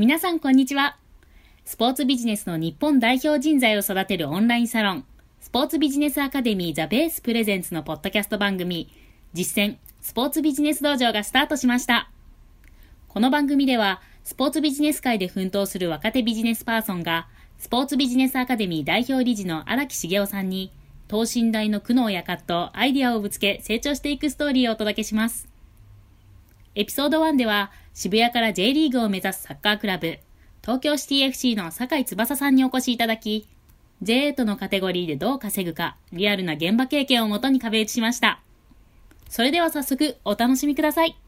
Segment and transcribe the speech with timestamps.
[0.00, 0.96] 皆さんこんにちは。
[1.66, 5.04] スポーツビジネスの日本代表人材を育てるオンラインサロン、
[5.42, 8.90] スポーツビジネスアカデミーザベースプレゼンツのポッドキャスト番組、
[9.34, 12.10] 実践スポーツビジネス道場がスタートしました。
[13.08, 20.72] この番組では、スポーツビジネス界で奮闘する若手ビジネスパーソンが、スポーツビジネスアカデミー代表理事の荒木茂雄さんに、
[21.08, 25.46] 等身大の苦悩や葛藤、アイディアをぶつけ成長していくストーリーをお届けします。
[26.74, 30.18] エピソード1では、渋谷から J リーグを目指すサッカークラブ、
[30.62, 33.48] 東京シティ FC の酒井翼さんにお越しいただき、
[34.02, 38.40] J8 のカテゴリーでどう稼ぐか、リアルな現場経験をもとに壁打ちしました。
[39.28, 41.18] それでは早速、お楽しみください。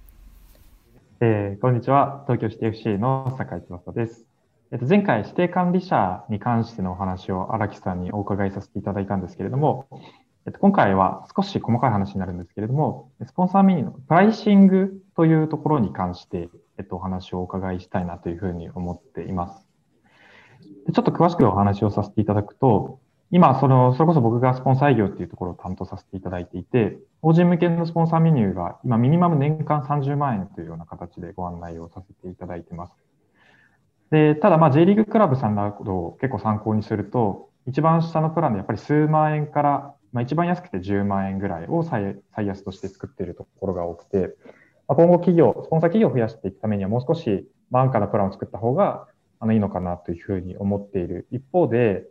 [1.20, 2.24] えー、こんにちは。
[2.26, 4.26] 東京シティ FC の酒井翼です。
[4.70, 9.86] えっと、前回、指定管理者に関してのお話を荒木さんにお伺いさせていただいたんですけれども、
[10.44, 19.68] えっと、今回は少し細かい話になるんですけれども、スポンサーメニューのプライシングというところに関して、えっと、お話をお伺いしたいなというふうに思っています。
[20.92, 22.98] ちょっと詳しくお話をさせていただくと、
[23.30, 32.92] 今、その、それこそ僕がスポンサー営業っていうところを担当させていただいていて、法人向けのスポンサーメニューが今ミニマム年間30万円というような形でご案内をさせていただいてます。
[34.10, 44.36] で、ただまあ J リーグクラブさんなどを結構参考にすると、一番下のプランでやっぱり数万円から、まあ一番安くて10万円ぐらいを最最安として作っているところが多くて、
[44.88, 49.06] まあ、今後企業、スポンサー企業を増やしていくためにはもう少し安価なプランを作った方が
[49.40, 51.26] あのいいのかなというふうに思っている。
[51.30, 52.04] 一方で、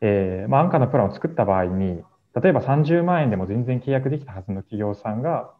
[0.00, 2.02] えー、まあ、安価なプランを作った場合に、
[2.34, 5.54] 例えば30万円でも全然契約できたはずの企業さんが、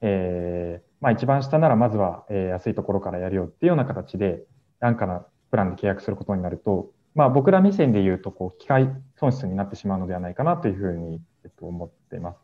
[0.00, 4.42] えー、まあ、一番下ならまずは、えー、安いところからやるよっていうような形で、
[4.80, 12.38] 安価なプランで契約することになると、まあ、僕ら目線で言うと、こう、機械損失になってしまうのではないかなというふうに、えっと、思っています。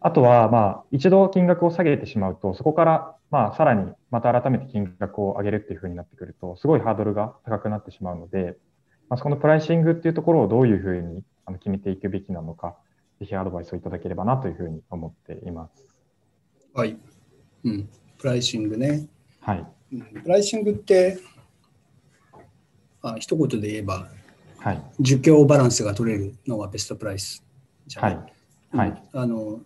[0.00, 8.58] あとは、まあ、一度金額を下げてしまうと、そこから、まあ、さらにまた改めて金額を上げるっていうふうになってくると、すごいハードルが高くなってしまうので、
[9.08, 11.24] まあ、そこのプライシングっていうところをどういうふうに
[11.54, 12.76] 決めていくべきなのか、
[13.18, 15.86] ぜひアドバイスをいただければなというふうに思っています。
[16.74, 16.98] はい。
[17.64, 17.88] うん。
[18.18, 19.06] プライシングね。
[19.40, 19.66] はい。
[20.22, 21.18] プライシングって、
[23.02, 24.08] あ一言で言えば、
[24.58, 27.42] はい、儒教バランスが取れるのはベストプライス
[27.86, 28.14] じゃない。
[28.14, 28.32] はい。
[28.72, 29.60] はい、あの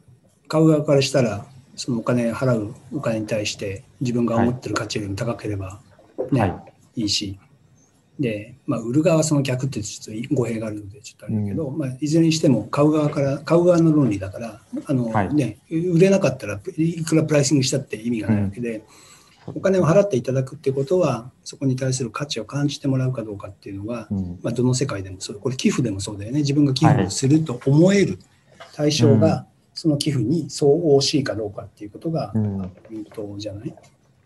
[0.49, 1.47] 買う側からしたら、
[1.77, 5.81] そのお金払うお金に対して自分が思ってる価値よりも高ければ
[6.31, 6.47] ね、は
[6.97, 7.39] い、いいし、
[8.19, 18.83] で、まあ、売る側はその逆ってちょっと語弊があるのでちょっとあるんだけど、うん、まあ、いずれにしても買う側から買う側の論理だからあの、はい、ね、売れなかったらいくらプライシングしたって意味がないわけで、うん、
[19.47, 26.39] お金を払っていただくっていうことはそこに対する価値を感じてもらうかどうかっていうのが、うん、まあ、どの世界でもそうこれ寄付でもそうだよね。
[26.41, 28.19] 自分が寄付をすると思える
[28.75, 32.41] 対象が、その寄付に相応しいかどうかっていうことがポ
[32.95, 33.75] イントじゃない、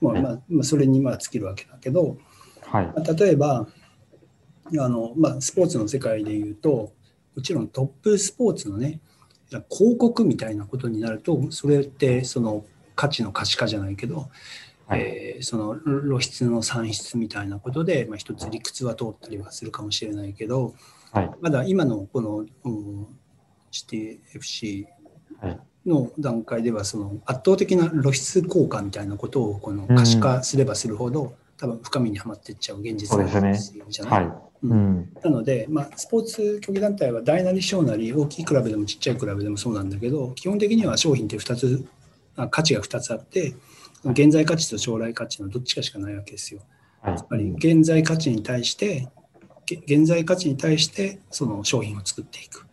[0.01, 2.19] まあまあ、まあ、それにまあ尽きるわけだけど、
[2.63, 3.67] はい、例えば
[4.79, 6.93] あの、まあ、スポーツの世界でいうと
[7.35, 9.01] もちろんトップスポーツのね
[9.71, 12.65] 広告みたいなことになるとそれってその
[12.95, 14.29] 価値の可視化じゃないけど、
[14.89, 20.75] はい、えー、その露出の算出みたいなことで、まあ、一つ理屈は通ったりはするかもしれないけど、
[21.13, 23.07] はい、まだ今のこの、うん、
[23.71, 24.87] シティ FC
[25.87, 34.31] の段階ではその圧倒的な露出効果みたいなことをこの可視化すればするほど、多分深みにはまっていっちゃう現実なんですよじゃない、
[34.63, 41.85] うん、なので、まあ、スポーツ競技団体は大なり小なり大きいクラブでもちっちゃいクラブでもそうなんだけど基本的には商品って2つ
[42.51, 43.55] 価値が2つあって
[44.05, 46.61] 現在価値と将来価値のどっちかしかないわけですよ。
[47.17, 49.09] つまり現在価値に対して
[49.87, 52.67] 現在価値に対してその商品を作っていく。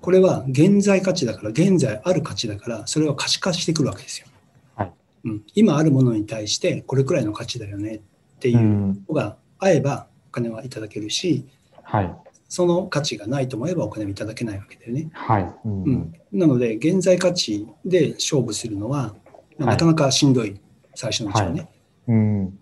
[0.00, 4.28] これは現在価値だから、現在ある価値だから、それは可視化してくるわけですよ。
[4.76, 4.92] はい、
[5.24, 8.00] うん、今あるものに対して、これくらいの価値だよねっ
[8.38, 11.46] ていうのが合えば、お金はいただけるし、
[11.82, 12.14] はい、
[12.48, 15.10] その価値がないと思えばお金はいただけないわけだよね。
[15.12, 19.14] はい、うん、うん、なので、現在価値で勝負するのは、
[19.58, 20.60] なかなかしんどい、
[20.96, 21.68] 最初のうちはね、
[22.08, 22.58] うん、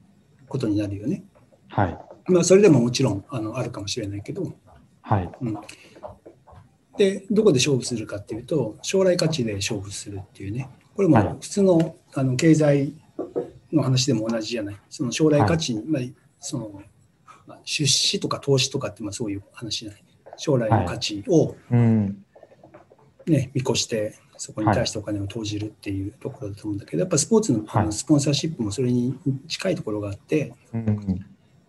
[0.48, 1.24] ことになるよね。
[1.68, 1.98] はい。
[2.26, 4.52] まあ、それでももちろんあのあるかもしれないけど、
[5.00, 5.30] はい。
[5.40, 5.58] うん
[6.96, 12.92] で、どこで勝負するかっていうと、将来価値で勝負するっていうね、これも普通のあの経済
[13.72, 14.76] の話でも同じじゃない。
[14.88, 16.82] その将来価値に、はい、まあ、その、
[17.46, 20.04] まあ、出資とか投資とかってまあそういう話じゃない。
[20.36, 30.52] 将来の価値を、ね、見越して、そこに対してお金を投じるっていうところだと思うんだけど、やっぱスポーツのあのスポンサーシップもそれに近いところがあって、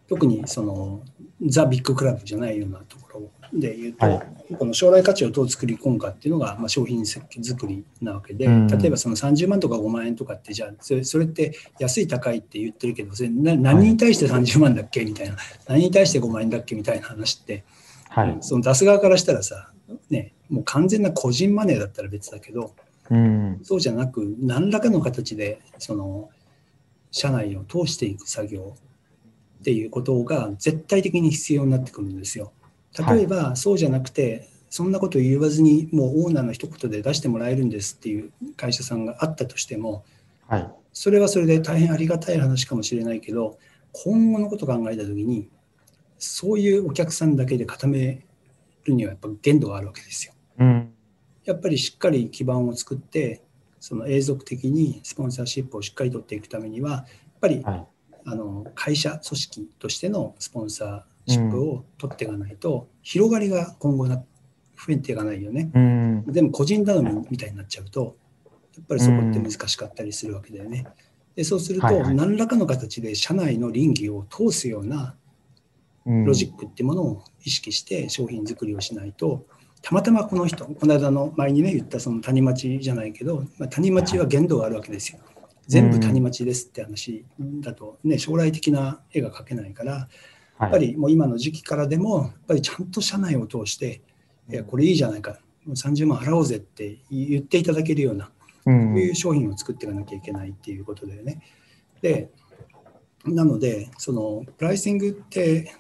[0.07, 1.01] 特にその
[1.45, 4.55] ザ・ビッグクラブじゃないようなところで言うと、はい。
[4.55, 8.67] この将来価値をどう作り込むかっていうのが、まあ、商品設計作りなわけで、うん。
[8.67, 15.35] 例えばその30万とか5万円とかって、じゃあそれ、それって安い高いって言ってるけど、それな何に対して30万だっけみたいな、
[15.67, 17.63] 何に対して5万円だっけみたいな話って、
[18.09, 18.37] はい。
[18.41, 19.71] その出す側からしたらさ、
[20.09, 22.73] ね、もう完全な個人マネーだったら別だけど、
[23.09, 23.59] うん。
[23.63, 26.29] そうじゃなく、何らかの形で、その、
[27.11, 28.75] 社内を通していく作業
[29.59, 32.51] っていうことが絶対的に必要になってくるんですよ。
[33.09, 40.03] 例えば、そうじゃなくて、そんなこと言わずに、もうオーナーの一言で出してもらえるんですっていう会社さんがあったとしても、
[40.47, 40.69] はい。
[40.91, 43.57] それはそれで大変ありがたい話かもしれないけど、
[43.91, 45.47] 今後のことを考えたときに、
[46.17, 48.23] そういうお客さんだけで固める
[48.93, 50.33] にはやっぱ限度があるわけですよ。
[50.59, 50.93] うん。
[51.43, 53.43] やっぱりしっかり基盤を作って、
[53.79, 57.05] その永続的にスポンサーシップをしっかり取っていくためには、やっ
[57.39, 57.87] ぱりはい。
[58.27, 64.23] あの会社、組織としてのスポンサーシップを取っていかないと、広がりが今後な増
[64.89, 65.69] えていかないよね。
[65.73, 66.25] うん。
[66.25, 68.17] でも個人頼みみたいになっちゃうと、
[68.75, 70.87] やっぱりそこって難しかったりするわけだよね。
[71.35, 75.24] でそうすると、何らかの形で社内の倫理を通すようなうん
[76.05, 79.45] ロジックってものを意識して商品作りをしないと、
[79.81, 85.19] たまたまこの人、この間の前にね、言ったその谷町じゃないけど、まあ、谷町は限度があるわけですよ。
[85.67, 87.25] 全部谷町ですって話
[87.61, 90.07] だと、ね、将来的な絵が描けないから、や
[90.57, 94.01] はいっぱりもう今の時期からでも、やっぱりちゃんと社内を通して、
[94.49, 98.27] いや、これいいじゃないか、もう30万払おうぜって言っていただけるような、う。
[98.27, 101.41] こうんいう商品を作っていかなきゃいけないっていうことだよね。
[102.01, 102.29] で、
[103.25, 105.71] なので、そのプライシングって、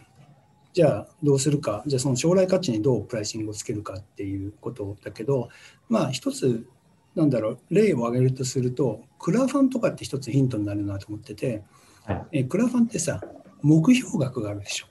[0.75, 5.47] じゃあどうするか、じゃあその将来価値にどうプライシングをつけるかっていうことだけど、
[5.87, 6.67] まあ一つ、
[7.15, 11.63] なんだろう、例を挙げるとすると、クラファンとかって一つヒントになるなと思ってて、
[12.03, 12.39] はい。
[12.39, 13.21] えクラファンってさ、
[13.61, 14.87] 目標額があるでしょ。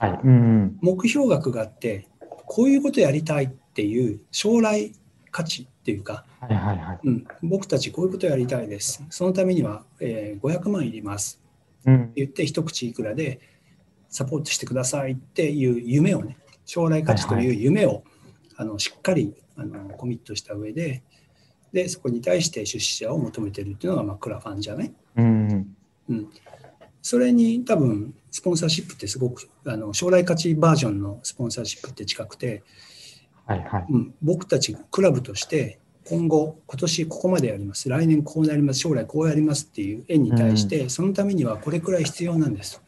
[0.00, 0.20] はい。
[0.24, 0.78] うん。
[0.82, 2.08] 目標額があって、
[2.46, 4.92] こういうことやりたいっていう将来
[5.30, 7.00] 価値っていうか、はいはいはい。
[7.04, 9.04] うん、僕たちこういうことやりたいです。
[9.10, 11.40] そのためには、えー500万いります。
[11.86, 12.12] うん。
[12.16, 13.38] 言って一口いくらで
[14.10, 16.36] サポートしてくださいっていう夢をね、
[16.66, 18.02] 将来価値という夢を、
[18.56, 21.02] あのしっかりあのコミットした上で、
[21.72, 24.92] で、そこに対して出資者を求めてるっていうのが、まあ、クラファンじゃない？
[25.16, 25.76] うん。
[26.08, 26.28] うん。
[27.00, 32.64] それに多分、スポンサーシップってすごく、あの将来価値バージョンのスポンサーシップって近くて、
[33.46, 33.86] はいはい。
[33.88, 35.78] うん、僕たちクラブとして
[36.08, 37.88] 今後今年ここまでやります。
[37.88, 38.80] 来年こうなります。
[38.80, 42.82] 将来こうやりますっていう円に対して、そのためにはこれくらい必要なんです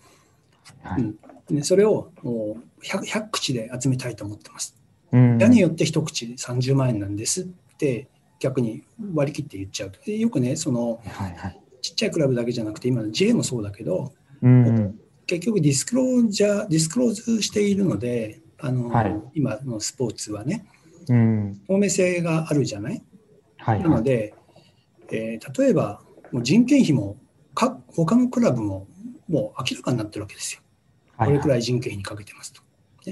[0.82, 1.03] はい。
[1.49, 4.76] と、でそれをもう 100, 100口で集めたいと思ってます
[5.12, 5.38] うん。
[5.38, 7.47] 故によって一口30万円なんですっ
[7.79, 8.82] て逆に
[9.14, 11.61] 割り切って言っちゃうとでよくねそのはいはい。
[11.81, 14.12] ちっちゃいクラブだけじゃなくて今の J もそうだけど
[14.43, 14.99] うん。
[15.26, 20.67] 結局ディスクロージャーディスクローズしているのであの、はい今のスポーツはね
[21.08, 21.61] うん。
[21.67, 23.03] 透明性があるじゃない？
[23.58, 23.88] はいはい。
[23.88, 24.35] なので、
[25.11, 26.00] えー例えば
[26.31, 27.17] もう人件費も
[27.55, 28.87] か他のクラブも
[29.28, 30.60] もう明らかになってるわけですよ。
[31.16, 31.48] これくい。
[31.48, 32.62] らい人件費にかけてますと。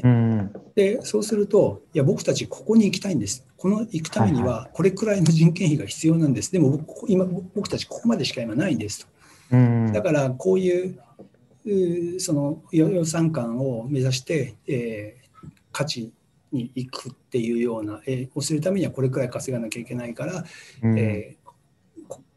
[0.02, 0.52] うん。
[0.74, 3.46] で、そうすると、いや、僕たちここに行きたいんです。
[3.56, 6.52] この行くためにはこれくらいの人件費が必要なんです。
[6.52, 7.24] でも僕、今、
[7.54, 9.06] 僕たちここまでしか今ないんですと。
[9.52, 9.92] うん。
[9.92, 15.20] だから、こういう、その予予算感を目指して、えー
[15.72, 16.12] 価値
[16.50, 20.44] に行くっていうような、えーをするためにはこれくらい稼がなきゃいけないから、
[20.82, 21.39] うんえー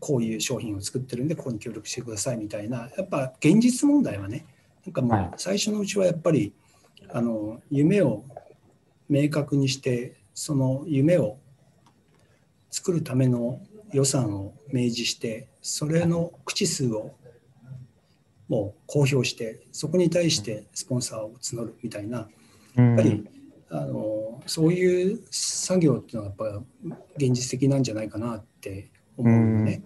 [0.03, 4.45] ここういう商品を作ってるんで、ここに協力してくださいみたいな、やっぱ現実問題はね、
[4.85, 5.23] なんかもはい。
[5.27, 6.53] う最初のうちはやっぱり、
[7.09, 8.25] あの夢を
[9.07, 11.37] 明確にして、その夢を
[12.69, 13.61] 作るための
[13.93, 17.11] 予算を明示して、それの口数を
[18.49, 22.27] もう公表して、そこに対してスポンサーを募るみたいな、
[22.75, 23.25] ややっぱり、
[23.69, 29.83] あのそういう作業っていうのはやっぱ現実的なんじゃないかなって思うよね。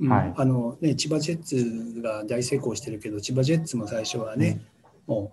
[0.00, 4.60] うんんうはいあのね千葉ジェッツが大成功してるけど千葉ジェッツも最初はね、
[5.06, 5.32] も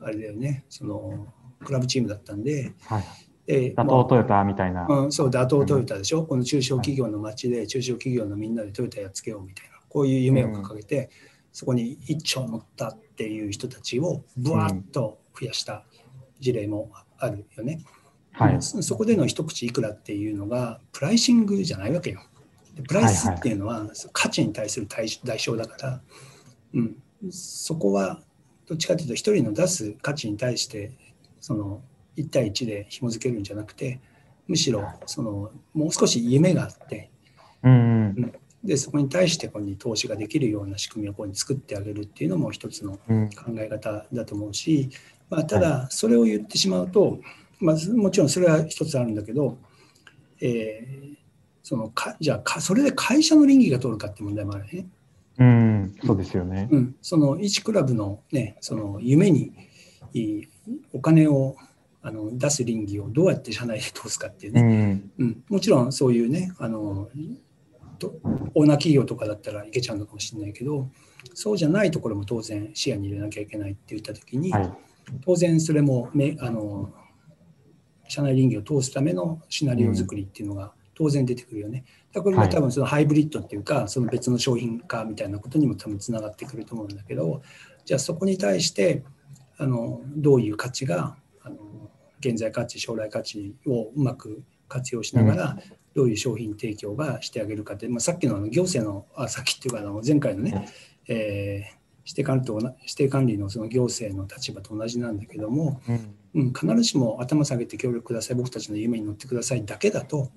[0.00, 1.26] うあれだよねその
[1.64, 3.04] クラブチームだったんで、はい。
[3.46, 4.86] で打倒トヨタみたいな。
[4.88, 11.10] うん、そう打倒トヨタでしょ、この中小企業の街で中小企業のみんなでトヨタやっつけようみたいなこういう夢を掲げて、
[11.52, 15.84] そこに一丁乗ったっていう人たちをぶわっと増やした
[16.40, 17.80] 事例もあるよね。
[18.32, 18.60] はい。
[18.60, 22.20] そそこでの一口いくらっていうのがプライシングじゃないわけよ。
[22.76, 26.00] でプライスっていうのは価値に対する代代償だから、
[26.74, 26.96] うん、
[27.30, 28.20] そこは
[28.66, 30.92] どっちかというと一人の出す価値に対して
[31.40, 31.82] その
[32.16, 34.00] 1対1で紐付けるんじゃなくて
[34.46, 37.10] むしろそのもう少し夢があって
[37.62, 38.32] うん。
[38.62, 43.30] でそこに対してここに投資ができるような仕組みをここに作ってあげるっていうのも一つのうん。
[43.30, 44.90] 考え方だと思うし、
[45.30, 47.20] まあ、ただそれを言ってしまうと
[47.60, 49.58] まあ、もちろんそれは一つあるんだけど、
[50.40, 51.16] えー、
[51.68, 54.86] そのかじゃあか、それで会社の倫理が通るかっていう問題もあるね。
[55.36, 56.68] うん、そうですよね。
[56.70, 59.52] うん、その1クラブの,、ね、その夢に
[60.92, 61.56] お金を
[62.02, 67.08] あの出す倫理をどうやって社内で通すかっていうね、うん、うん、もちろんそういうねあの
[67.98, 68.14] と
[68.54, 70.88] オーナー企業とかだったらいけちゃうのかもしれないけど
[71.34, 74.72] そうじゃないところも当然視野に入れなきゃいけないって言った時に、はい、
[75.24, 76.92] 当然それもめあの
[78.06, 81.84] 社内倫理を通すためのシナリオ作りっていうのが当然出てくるよね。
[82.14, 87.42] これも多分そのハイブリッドっていうか、その別の商品化みたいなことにも多分つながってくると思うんだけど、
[87.84, 89.04] じゃあそこに対して
[89.58, 91.56] あのどういう価値があの
[92.20, 95.58] 現在価値、将来価値をうまく活用しながら、
[95.94, 100.68] どういう商品提供がしてあげるかって、まあ、さっきのあの行政のあさっきっていうかあの前回のね、
[101.08, 105.80] えー、指定管理と指定管理のその行政の立場と同じなんだけども、
[106.34, 110.30] うん、必ずしも頭下げて協力ください僕たちの夢に乗ってくださいだけだと、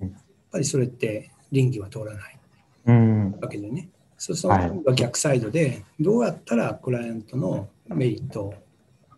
[0.50, 2.36] ぱりそれって倫理は通らない。
[3.40, 4.52] わけでね、そうする
[4.84, 8.54] と逆サイドでどうやったらクライアントのメリット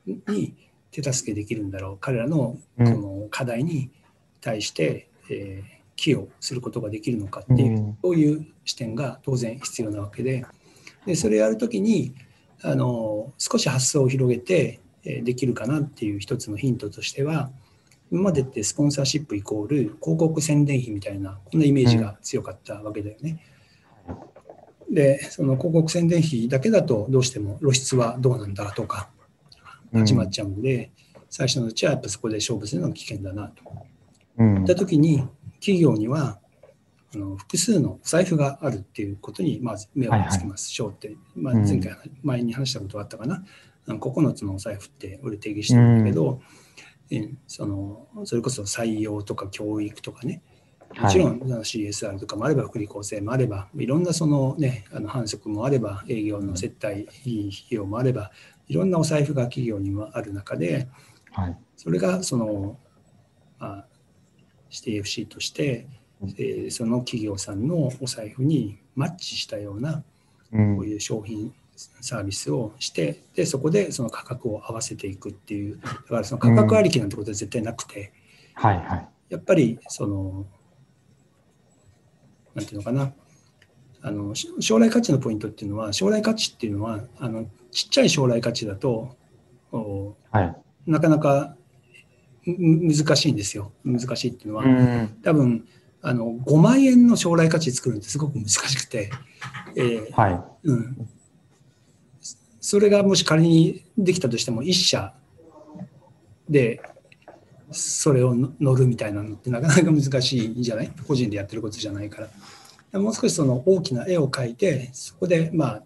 [0.06, 0.54] に
[0.90, 1.98] 手助けできるんだろう。
[1.98, 3.90] 彼らのこの課題に
[4.40, 10.44] 対して、えー、寄与することができるのかっていう、そういう視点が当然必要なわけで。
[11.06, 12.14] でそれやるときに
[12.62, 17.50] あの少し発想を広げてできるかなっていう一つのヒントとしては
[18.12, 23.42] 今までってスポンサーシップイコール広告宣伝費みたいなこんなイメージが強かったわけだよね。
[24.90, 29.08] でその広告宣伝費だけだとどうしても露出はどうなんだとか
[29.94, 30.90] 始まっちゃうんで、
[31.30, 33.62] 最初のうちはやっぱそこで勝負するのが危険だなと。
[34.36, 35.26] うん、った時に
[35.60, 36.38] 企業には
[37.14, 41.16] あの複数の財布があるっていうことにまず目をつけましょうって、はい。
[41.16, 43.42] はい、まあ、前回、前に話したことがあったかな、
[43.86, 46.40] うん、9つのお財布って俺定義してるんだけど、うん、
[47.46, 50.42] そのそれこそ採用とか教育とかね。
[50.94, 58.30] もちろん CSR とかもあれば福利厚生もあればいろんなその、ね、あの反則もあれば営業の接待費用もあれば
[58.68, 60.90] いろんなお財布が企業にはある中で、
[61.30, 62.78] はい、それがその、
[63.58, 63.86] まあ、
[64.70, 65.86] 指定 FC として
[66.38, 70.04] えー、その企業さんのお財布にマッチしたような
[70.50, 78.12] こういう商品サービスをしてでそこでその価格を合わせていくっていうだからその価格ありきなんてことは絶対なくて、
[78.54, 80.46] はいはい、やっぱりその
[82.54, 83.12] なんていうのかな。
[84.04, 89.16] あの将来価値のポイントっていうのは将来価値っていうのはあのちっちゃい将来価値だと、
[89.70, 91.54] はい、なかなか
[92.44, 93.72] 難しいんですよ。
[93.84, 94.64] 難しいっていうのは、
[95.22, 95.68] 多分
[96.02, 99.10] あの5万円の将来価値作るってすごく難しくて、
[99.76, 100.42] えー、はい。
[100.64, 101.08] うん、
[102.62, 105.12] それがもし仮にできたとしても1社
[106.48, 106.80] で
[107.70, 110.92] それを乗るみたいなのってなかなか難しいんじゃない？
[111.06, 112.28] 個人でやってることじゃないか
[112.92, 113.00] ら。
[113.00, 115.82] もう少しその大きな絵を描いてそこでまあ、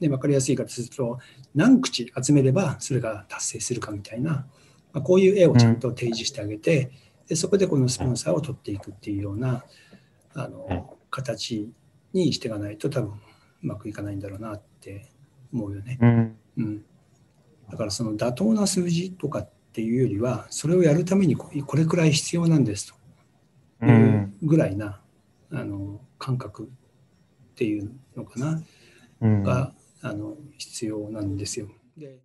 [0.00, 1.18] ね、分かりやすい形すると
[1.54, 4.46] 何口集めればそれが達成するかみたいな、
[4.92, 6.90] まあ、こういう絵をちゃんと提示してあげて、うん
[7.28, 9.64] でそこでこのスポンサーを取っていくっていうような
[10.34, 11.72] あの形
[12.12, 13.14] にしていかないと多分う
[13.62, 15.10] まくいかないんだろうなって
[15.54, 15.98] 思うよね。
[16.00, 16.84] うん、うん、
[17.70, 23.04] だからその妥当な数字とかっていうよりはそれをやるためにこれくらい必要なんですと。
[23.82, 25.00] いうぐらいな、
[25.50, 28.62] あの感覚っていうのかな、
[29.20, 31.68] があの必要なんですよ。
[31.96, 32.20] で